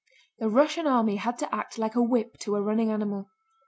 [0.39, 3.29] The Russian army had to act like a whip to a running animal.